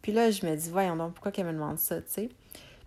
[0.00, 2.28] Puis là, je me dis Voyons donc, pourquoi qu'elle me demande ça, tu sais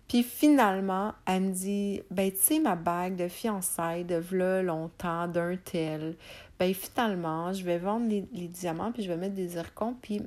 [0.08, 5.28] Puis finalement, elle me dit Ben, tu sais, ma bague de fiançailles de v'là longtemps,
[5.28, 6.16] d'un tel,
[6.58, 10.22] ben finalement, je vais vendre les, les diamants, puis je vais mettre des zircons, puis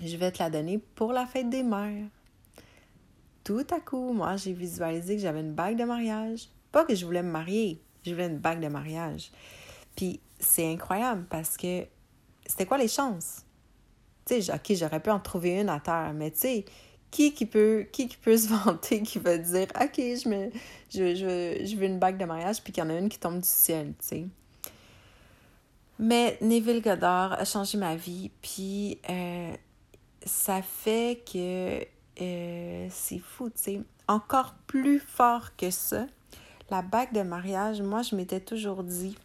[0.00, 2.06] je vais te la donner pour la fête des mères
[3.48, 6.50] tout à coup, moi, j'ai visualisé que j'avais une bague de mariage.
[6.70, 9.30] Pas que je voulais me marier, je voulais une bague de mariage.
[9.96, 11.86] Puis c'est incroyable parce que
[12.44, 13.46] c'était quoi les chances?
[14.26, 16.64] Tu sais, OK, j'aurais pu en trouver une à terre, mais tu sais,
[17.10, 20.50] qui qui peut qui, peut se vanter qui va dire OK, je me
[20.90, 23.18] je, je, je veux une bague de mariage puis qu'il y en a une qui
[23.18, 24.26] tombe du ciel, tu sais.
[25.98, 29.54] Mais Neville Goddard a changé ma vie, puis euh,
[30.26, 33.80] ça fait que euh, c'est fou, tu sais.
[34.06, 36.06] Encore plus fort que ça,
[36.70, 39.16] la bague de mariage, moi, je m'étais toujours dit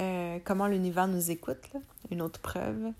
[0.00, 1.70] euh, comment l'univers nous écoute,
[2.10, 2.92] une autre preuve.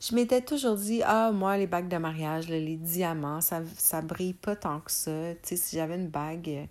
[0.00, 4.34] Je m'étais toujours dit, ah, moi, les bagues de mariage, les diamants, ça, ça brille
[4.34, 5.34] pas tant que ça.
[5.42, 6.66] Tu sais, si j'avais une bague, euh,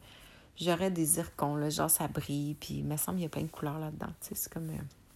[0.59, 3.41] j'aurais des zircons, là, genre ça brille, puis il me semble qu'il y a plein
[3.43, 4.11] de couleurs là-dedans.
[4.21, 4.69] Tu sais, c'est comme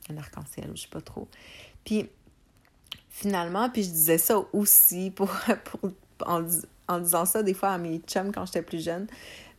[0.10, 1.28] un arc-en-ciel, je sais pas trop.
[1.84, 2.10] Puis
[3.10, 5.30] finalement, puis je disais ça aussi pour
[6.25, 9.08] en, disant ça des fois à mes chums quand j'étais plus jeune,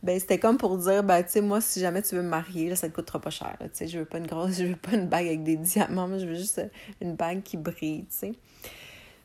[0.01, 2.69] ben c'était comme pour dire ben tu sais moi si jamais tu veux me marier
[2.69, 4.75] là, ça te coûtera pas cher tu sais je veux pas une grosse je veux
[4.75, 6.61] pas une bague avec des diamants mais je veux juste
[7.01, 8.31] une bague qui brille tu sais.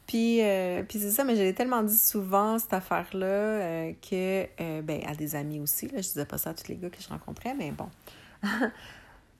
[0.07, 4.47] Puis, euh, puis c'est ça mais j'avais tellement dit souvent cette affaire là euh, que
[4.61, 6.90] euh, ben à des amis aussi là je disais pas ça à tous les gars
[6.90, 7.88] que je rencontrais mais bon.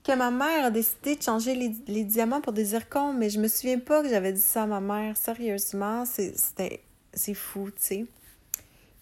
[0.03, 3.41] Que ma mère a décidé de changer les, les diamants pour des zircons mais je
[3.41, 6.83] me souviens pas que j'avais dit ça à ma mère sérieusement c'était
[7.15, 8.07] c'est fou, tu sais.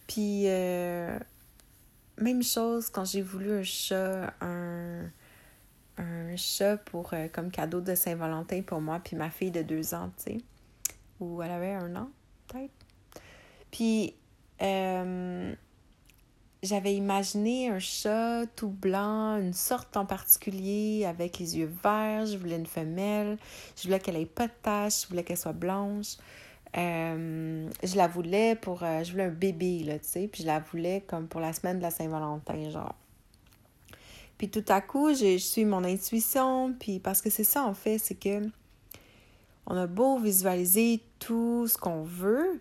[0.07, 1.19] Puis, euh,
[2.19, 5.11] même chose quand j'ai voulu un chat, un,
[5.99, 9.95] un chat pour, euh, comme cadeau de Saint-Valentin pour moi, puis ma fille de deux
[9.95, 10.39] ans, tu sais.
[11.21, 12.11] Ou elle avait un an,
[12.49, 12.73] peut-être.
[13.71, 14.15] Puis,
[14.61, 15.55] euh,
[16.63, 22.27] j'avais imaginé un chat tout blanc, une sorte en particulier, avec les yeux verts.
[22.27, 23.37] Je voulais une femelle.
[23.77, 25.03] Je voulais qu'elle ait pas de taches.
[25.03, 26.19] Je voulais qu'elle soit blanche.
[26.77, 28.83] Euh, je la voulais pour.
[28.83, 30.29] Euh, je voulais un bébé, là, tu sais.
[30.29, 32.95] Puis je la voulais comme pour la semaine de la Saint-Valentin, genre.
[34.39, 36.75] Puis tout à coup, je suis mon intuition.
[36.79, 38.49] Puis parce que c'est ça, en fait, c'est que.
[39.67, 42.61] On a beau visualiser tout ce qu'on veut,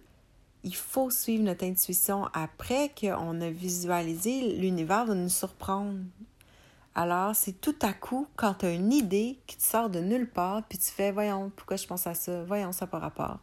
[0.64, 2.28] il faut suivre notre intuition.
[2.34, 5.98] Après qu'on a visualisé, l'univers va nous surprendre.
[6.94, 10.30] Alors, c'est tout à coup, quand tu as une idée qui te sort de nulle
[10.30, 13.40] part, puis tu fais, voyons, pourquoi je pense à ça, voyons, ça par rapport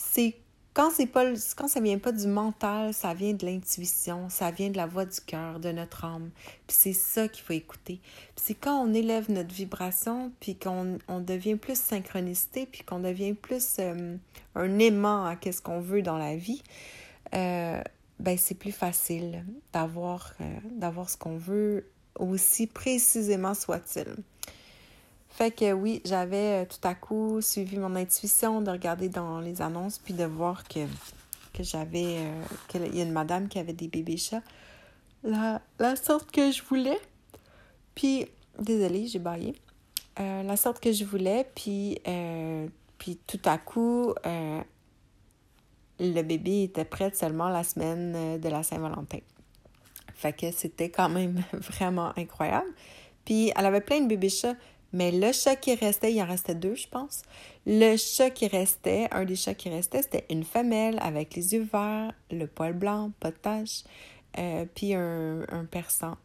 [0.00, 0.36] c'est
[0.72, 1.24] quand c'est pas
[1.56, 5.04] quand ça vient pas du mental, ça vient de l'intuition, ça vient de la voix
[5.04, 6.30] du cœur, de notre âme.
[6.66, 8.00] Puis c'est ça qu'il faut écouter.
[8.34, 13.00] Puis c'est quand on élève notre vibration, puis qu'on on devient plus synchronicité, puis qu'on
[13.00, 14.16] devient plus euh,
[14.54, 16.62] un aimant à qu'est-ce qu'on veut dans la vie,
[17.34, 17.82] euh,
[18.20, 24.14] ben c'est plus facile d'avoir euh, d'avoir ce qu'on veut aussi précisément soit-il.
[25.30, 29.62] Fait que oui, j'avais euh, tout à coup suivi mon intuition de regarder dans les
[29.62, 30.80] annonces puis de voir que,
[31.58, 32.18] j'avais.
[32.18, 34.42] Euh, qu'il y a une madame qui avait des bébés chats.
[35.22, 36.98] La, la sorte que je voulais.
[37.94, 38.26] Puis,
[38.58, 39.54] désolée, j'ai baillé.
[40.18, 42.00] Euh, la sorte que je voulais, puis,
[42.98, 44.14] puis tout à coup,
[46.00, 49.20] le bébé était prêt seulement la semaine de la Saint-Valentin.
[50.20, 52.68] Fait que c'était quand même vraiment incroyable.
[53.24, 54.56] Puis elle avait plein de bébés chats.
[54.92, 57.22] Mais le chat qui restait, il en restait deux, je pense.
[57.66, 61.68] Le chat qui restait, un des chats qui restait, c'était une femelle avec les yeux
[61.72, 63.84] verts, le poil blanc, pas de tache,
[64.38, 66.16] euh, puis un, un persan.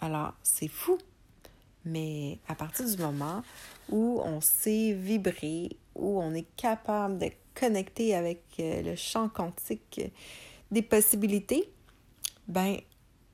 [0.00, 0.98] Alors, c'est fou.
[1.84, 3.42] Mais à partir du moment
[3.90, 10.00] où on sait vibrer, où on est capable de connecter avec euh, le champ quantique
[10.70, 11.70] des possibilités,
[12.48, 12.76] ben,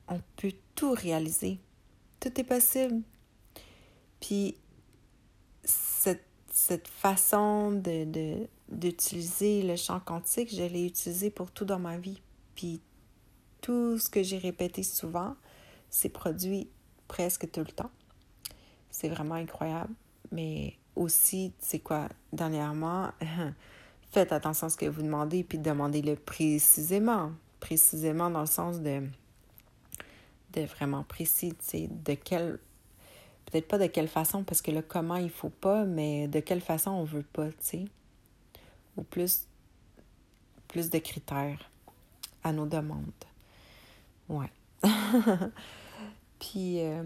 [0.09, 1.59] on peut tout réaliser.
[2.21, 3.03] Tout est possible.
[4.23, 4.57] Puis
[5.65, 11.99] cette, cette façon de, d'utiliser le champ quantique, je l'ai utilisé pour tout dans ma
[11.99, 12.23] vie.
[12.55, 12.81] Puis
[13.61, 15.35] tout ce que j'ai répété souvent,
[15.91, 16.71] c'est produit
[17.09, 17.91] presque tout le temps.
[18.91, 19.93] C'est vraiment incroyable.
[20.31, 23.11] Mais aussi, c'est quoi, dernièrement,
[24.13, 27.33] faites attention à ce que vous demandez, puis demandez-le précisément.
[27.59, 29.03] Précisément dans le sens de,
[30.53, 32.61] de vraiment précis, tu sais, de quel
[33.53, 36.63] Peut-être pas de quelle façon, parce que le comment il faut pas, mais de quelle
[36.63, 37.85] façon on veut pas, tu sais.
[38.97, 39.47] Ou plus,
[40.69, 41.71] plus de critères
[42.43, 43.13] à nos demandes.
[44.31, 44.51] Ouais.
[46.41, 47.03] puis, euh,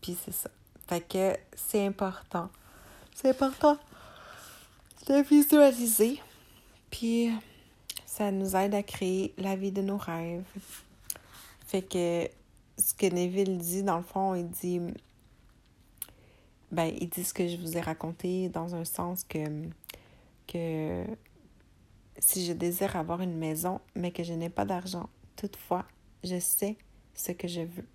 [0.00, 0.50] puis c'est ça.
[0.88, 2.50] Fait que c'est important.
[3.14, 3.78] C'est important
[5.06, 6.20] de visualiser.
[6.90, 7.30] Puis
[8.06, 10.42] ça nous aide à créer la vie de nos rêves.
[11.64, 12.28] Fait que
[12.76, 14.80] ce que Neville dit, dans le fond, il dit
[16.72, 19.68] ben, il dit ce que je vous ai raconté dans un sens que,
[20.46, 21.04] que
[22.18, 25.84] si je désire avoir une maison, mais que je n'ai pas d'argent, toutefois,
[26.22, 26.76] je sais
[27.14, 27.86] ce que je veux.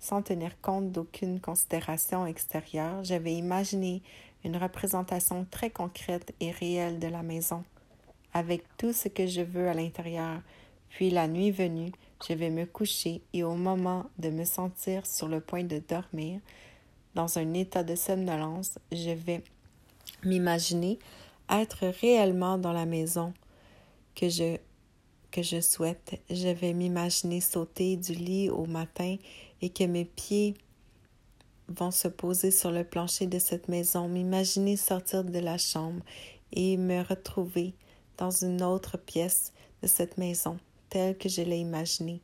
[0.00, 4.02] Sans tenir compte d'aucune considération extérieure, j'avais imaginé
[4.44, 7.64] une représentation très concrète et réelle de la maison,
[8.32, 10.42] avec tout ce que je veux à l'intérieur.
[10.90, 11.92] Puis la nuit venue,
[12.26, 16.40] je vais me coucher et au moment de me sentir sur le point de dormir,
[17.14, 19.42] dans un état de somnolence, je vais
[20.24, 20.98] m'imaginer
[21.50, 23.32] être réellement dans la maison
[24.14, 24.56] que je,
[25.30, 26.20] que je souhaite.
[26.30, 29.16] Je vais m'imaginer sauter du lit au matin
[29.60, 30.54] et que mes pieds
[31.68, 36.02] vont se poser sur le plancher de cette maison, m'imaginer sortir de la chambre
[36.52, 37.74] et me retrouver
[38.18, 42.20] dans une autre pièce de cette maison, telle que je l'ai imaginée.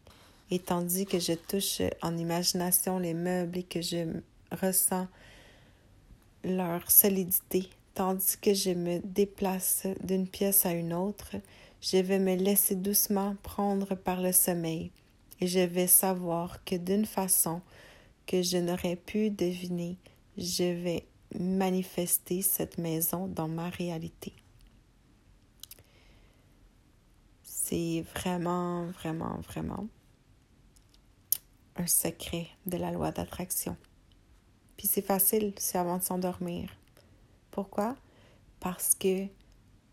[0.51, 4.21] Et tandis que je touche en imagination les meubles et que je
[4.53, 5.09] ressens
[6.45, 11.37] leur solidité, tandis que je me déplace d'une pièce à une autre,
[11.81, 14.91] je vais me laisser doucement prendre par le sommeil,
[15.41, 17.63] et je vais savoir que d'une façon
[18.27, 19.97] que je n'aurais pu deviner,
[20.37, 21.07] je vais
[21.39, 24.33] manifester cette maison dans ma réalité.
[27.43, 29.87] C'est vraiment, vraiment, vraiment
[31.77, 33.77] un secret de la loi d'attraction.
[34.81, 36.71] Puis c'est facile, c'est avant de s'endormir.
[37.51, 37.97] Pourquoi?
[38.61, 39.27] Parce que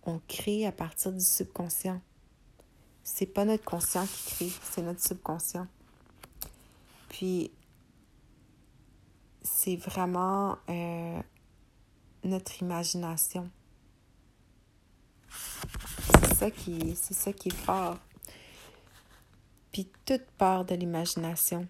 [0.03, 1.99] on crée à partir du subconscient.
[3.03, 5.67] C'est pas notre conscient qui crée, c'est notre subconscient.
[7.09, 7.51] Puis
[9.41, 11.21] c'est vraiment euh,
[12.23, 13.49] notre imagination.
[16.21, 17.97] C'est ça qui, c'est ça qui est fort.
[19.73, 21.67] Puis toute part de l'imagination.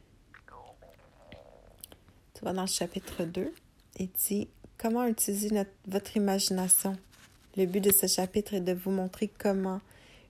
[2.37, 3.51] Tu vas dans le chapitre 2
[3.97, 5.49] et dit comment utiliser
[5.87, 6.95] votre imagination?
[7.55, 9.81] Le but de ce chapitre est de vous montrer comment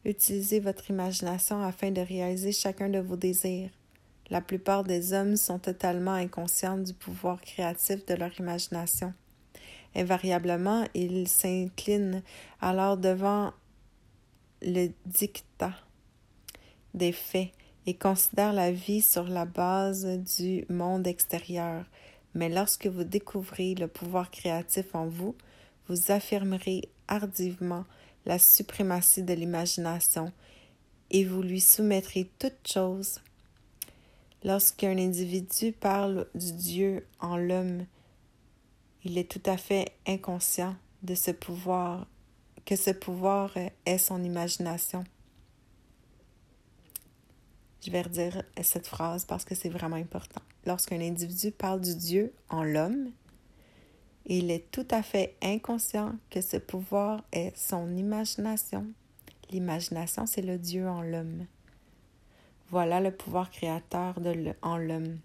[0.05, 3.69] utiliser votre imagination afin de réaliser chacun de vos désirs.
[4.29, 9.13] La plupart des hommes sont totalement inconscients du pouvoir créatif de leur imagination.
[9.93, 12.23] Invariablement, ils s'inclinent
[12.61, 13.51] alors devant
[14.61, 15.73] le dictat
[16.93, 17.51] des faits
[17.87, 20.05] et considère la vie sur la base
[20.37, 21.85] du monde extérieur.
[22.35, 25.35] Mais lorsque vous découvrez le pouvoir créatif en vous,
[25.87, 27.85] vous affirmerez hardivement
[28.25, 30.33] la suprématie de l'imagination
[31.11, 33.21] et vous lui soumettrez toutes choses.
[34.43, 37.85] Lorsqu'un individu parle du Dieu en l'homme,
[39.05, 42.05] il est tout à fait inconscient de ce pouvoir,
[42.65, 43.53] que ce pouvoir
[43.85, 45.05] est son imagination.
[47.85, 50.41] Je vais redire cette phrase parce que c'est vraiment important.
[50.65, 53.11] Lorsqu'un individu parle du Dieu en l'homme,
[54.25, 58.85] il est tout à fait inconscient que ce pouvoir est son imagination.
[59.51, 61.45] L'imagination, c'est le Dieu en l'homme.
[62.69, 64.15] Voilà le pouvoir créateur
[64.61, 65.19] en l'homme.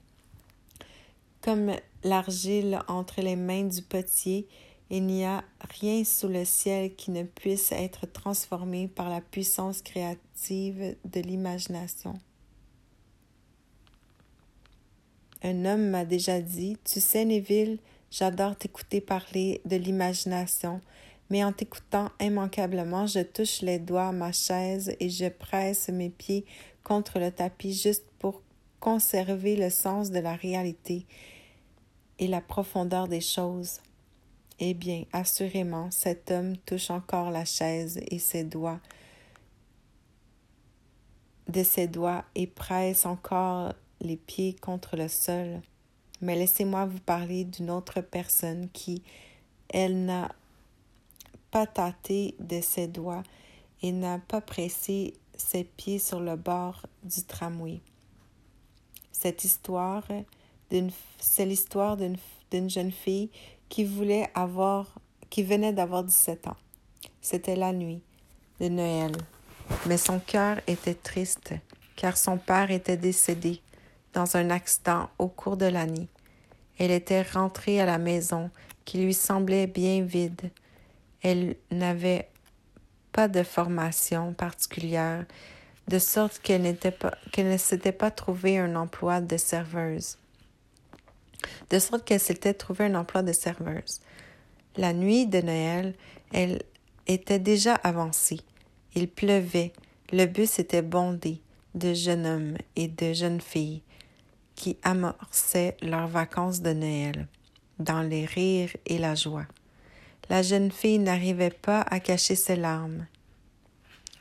[1.40, 1.72] Comme
[2.04, 4.46] l'argile entre les mains du potier,
[4.90, 5.42] il n'y a
[5.80, 12.14] rien sous le ciel qui ne puisse être transformé par la puissance créative de l'imagination.
[15.44, 17.78] Un homme m'a déjà dit Tu sais, Neville,
[18.10, 20.80] j'adore t'écouter parler de l'imagination,
[21.30, 26.10] mais en t'écoutant immanquablement, je touche les doigts à ma chaise et je presse mes
[26.10, 26.44] pieds
[26.84, 28.42] contre le tapis juste pour
[28.78, 31.06] conserver le sens de la réalité
[32.18, 33.80] et la profondeur des choses.
[34.60, 38.80] Eh bien, assurément, cet homme touche encore la chaise et ses doigts
[41.48, 45.62] de ses doigts et presse encore les pieds contre le sol.
[46.20, 49.02] Mais laissez-moi vous parler d'une autre personne qui,
[49.68, 50.30] elle n'a
[51.50, 53.22] pas tâté de ses doigts
[53.82, 57.80] et n'a pas pressé ses pieds sur le bord du tramway.
[59.10, 60.04] Cette histoire,
[61.18, 63.30] c'est l'histoire d'une jeune fille
[63.68, 64.98] qui voulait avoir,
[65.30, 66.56] qui venait d'avoir 17 ans.
[67.20, 68.02] C'était la nuit
[68.60, 69.12] de Noël,
[69.86, 71.54] mais son cœur était triste
[71.96, 73.60] car son père était décédé
[74.12, 76.08] dans un accident au cours de l'année.
[76.78, 78.50] Elle était rentrée à la maison
[78.84, 80.50] qui lui semblait bien vide.
[81.22, 82.28] Elle n'avait
[83.12, 85.24] pas de formation particulière,
[85.88, 90.18] de sorte qu'elle, ne s'était pas trouvée un emploi de serveuse.
[91.70, 94.00] De sorte qu'elle s'était trouvée un emploi de serveuse.
[94.76, 95.94] La nuit de Noël,
[96.32, 96.62] elle
[97.06, 98.40] était déjà avancée.
[98.94, 99.72] Il pleuvait.
[100.12, 101.40] Le bus était bondé
[101.74, 103.82] de jeunes hommes et de jeunes filles
[104.62, 107.26] qui amorçaient leurs vacances de Noël,
[107.80, 109.48] dans les rires et la joie.
[110.30, 113.08] La jeune fille n'arrivait pas à cacher ses larmes.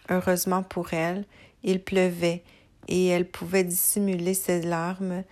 [0.10, 1.26] Heureusement pour elle,
[1.62, 2.42] il pleuvait
[2.88, 5.24] et elle pouvait dissimuler ses larmes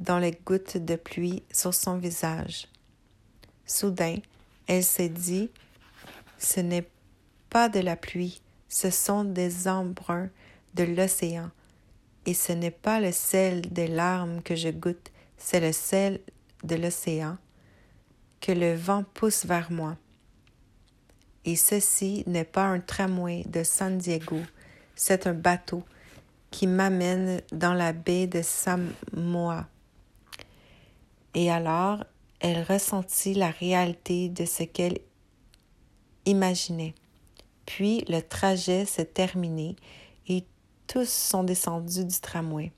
[0.00, 2.66] dans les gouttes de pluie sur son visage.
[3.66, 4.16] Soudain,
[4.66, 5.48] elle s'est dit
[6.38, 6.88] Ce n'est
[7.50, 10.28] pas de la pluie, ce sont des embruns
[10.74, 11.52] de l'océan
[12.26, 16.20] et ce n'est pas le sel des larmes que je goûte, c'est le sel
[16.62, 17.36] de l'océan
[18.40, 19.96] que le vent pousse vers moi.
[21.44, 24.40] Et ceci n'est pas un tramway de San Diego,
[24.94, 25.82] c'est un bateau
[26.50, 29.66] qui m'amène dans la baie de Samoa.
[31.34, 32.04] Et alors,
[32.40, 34.98] elle ressentit la réalité de ce qu'elle
[36.26, 36.94] imaginait.
[37.66, 39.76] Puis le trajet s'est terminé
[40.86, 42.72] tous sont descendus du tramway.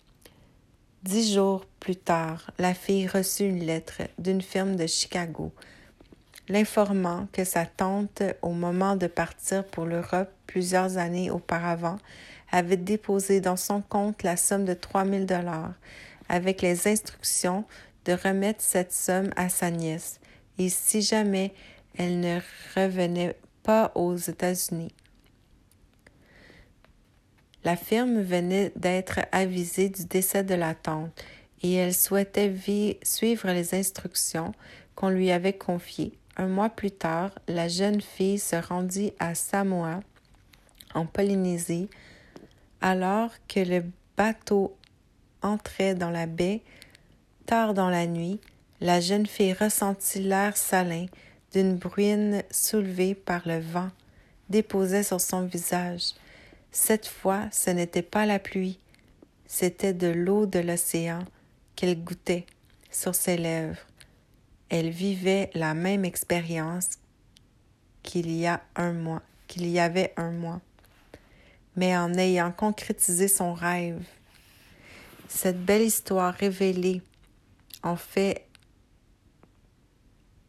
[1.03, 5.53] Dix jours plus tard, la fille reçut une lettre d'une firme de Chicago
[6.49, 11.99] l'informant que sa tante, au moment de partir pour l'Europe plusieurs années auparavant,
[12.51, 15.75] avait déposé dans son compte la somme de trois mille dollars,
[16.29, 17.65] avec les instructions
[18.05, 20.21] de remettre cette somme à sa nièce,
[20.59, 21.53] et si jamais
[21.99, 22.39] elle ne
[22.77, 24.93] revenait pas aux États-Unis.
[27.67, 31.11] La firme venait d'être avisée du décès de la tante
[31.65, 32.55] et elle souhaitait
[33.03, 34.53] suivre les instructions
[34.95, 36.13] qu'on lui avait confiées.
[36.37, 39.99] Un mois plus tard, la jeune fille se rendit à Samoa,
[40.95, 41.89] en Polynésie,
[42.81, 43.83] alors que le
[44.17, 44.77] bateau
[45.43, 46.63] entrait dans la baie.
[47.47, 48.39] Tard dans la nuit,
[48.81, 51.07] la jeune fille ressentit l'air salin
[51.53, 53.91] d'une bruine soulevée par le vent
[54.51, 56.13] déposait sur son visage.
[56.79, 58.79] Cette fois, ce n'était pas la pluie,
[59.47, 61.21] c'était de l'eau de l'océan
[61.75, 62.45] qu'elle goûtait
[62.91, 63.81] sur ses lèvres.
[64.69, 66.91] Elle vivait la même expérience
[68.03, 70.61] qu'il y a un mois, qu'il y avait un mois,
[71.77, 74.05] mais en ayant concrétisé son rêve.
[75.29, 77.01] Cette belle histoire révélée
[77.85, 78.47] en fait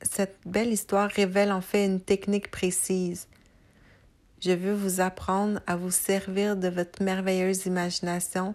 [0.01, 3.29] cette belle histoire révèle en fait une technique précise
[4.39, 8.53] je veux vous apprendre à vous servir de votre merveilleuse imagination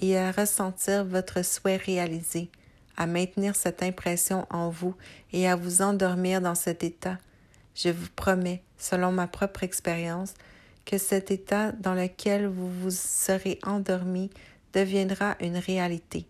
[0.00, 2.50] et à ressentir votre souhait réalisé,
[2.96, 4.94] à maintenir cette impression en vous
[5.32, 7.18] et à vous endormir dans cet état.
[7.74, 10.34] Je vous promets, selon ma propre expérience,
[10.84, 14.30] que cet état dans lequel vous vous serez endormi
[14.74, 16.26] deviendra une réalité.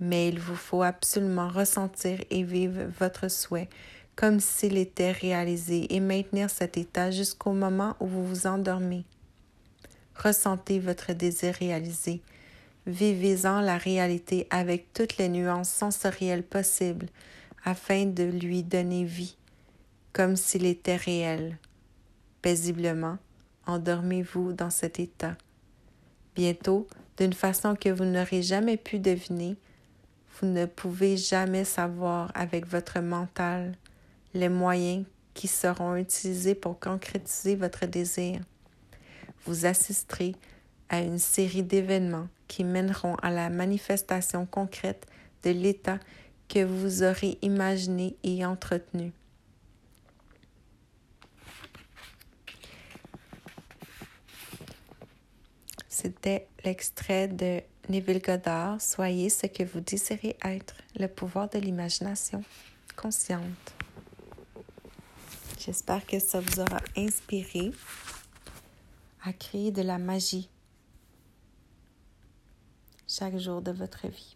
[0.00, 3.68] Mais il vous faut absolument ressentir et vivre votre souhait
[4.18, 9.04] comme s'il était réalisé et maintenir cet état jusqu'au moment où vous vous endormez.
[10.16, 12.20] Ressentez votre désir réalisé.
[12.88, 17.06] Vivez-en la réalité avec toutes les nuances sensorielles possibles
[17.64, 19.36] afin de lui donner vie,
[20.12, 21.56] comme s'il était réel.
[22.42, 23.18] Paisiblement,
[23.68, 25.36] endormez-vous dans cet état.
[26.34, 26.88] Bientôt,
[27.18, 29.54] d'une façon que vous n'aurez jamais pu deviner,
[30.40, 33.76] vous ne pouvez jamais savoir avec votre mental
[34.34, 35.04] les moyens
[35.34, 38.40] qui seront utilisés pour concrétiser votre désir.
[39.44, 40.34] Vous assisterez
[40.88, 45.06] à une série d'événements qui mèneront à la manifestation concrète
[45.44, 45.98] de l'état
[46.48, 49.12] que vous aurez imaginé et entretenu.
[55.88, 62.42] C'était l'extrait de Neville Goddard, Soyez ce que vous désirez être, le pouvoir de l'imagination
[62.96, 63.74] consciente.
[65.58, 67.72] J'espère que ça vous aura inspiré
[69.24, 70.48] à créer de la magie
[73.08, 74.34] chaque jour de votre vie.